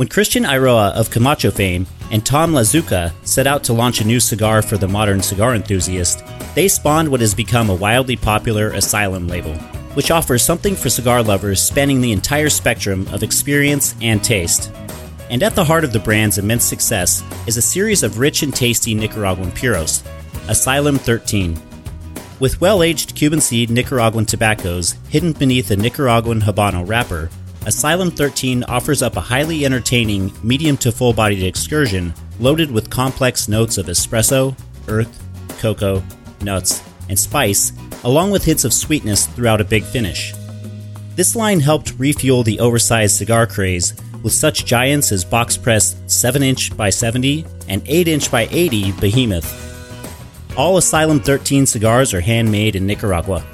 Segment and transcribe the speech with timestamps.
[0.00, 4.18] When Christian Eiroa of Camacho fame and Tom Lazuka set out to launch a new
[4.18, 9.28] cigar for the modern cigar enthusiast, they spawned what has become a wildly popular Asylum
[9.28, 9.52] label,
[9.92, 14.72] which offers something for cigar lovers spanning the entire spectrum of experience and taste.
[15.28, 18.56] And at the heart of the brand's immense success is a series of rich and
[18.56, 20.02] tasty Nicaraguan puros,
[20.48, 21.60] Asylum 13.
[22.40, 27.28] With well aged Cuban seed Nicaraguan tobaccos hidden beneath a Nicaraguan Habano wrapper,
[27.66, 33.48] Asylum 13 offers up a highly entertaining, medium to full bodied excursion loaded with complex
[33.48, 34.56] notes of espresso,
[34.88, 35.22] earth,
[35.58, 36.02] cocoa,
[36.40, 37.72] nuts, and spice,
[38.04, 40.32] along with hints of sweetness throughout a big finish.
[41.16, 43.92] This line helped refuel the oversized cigar craze
[44.22, 48.92] with such giants as box pressed 7 inch by 70 and 8 inch by 80
[48.92, 49.68] Behemoth.
[50.56, 53.44] All Asylum 13 cigars are handmade in Nicaragua.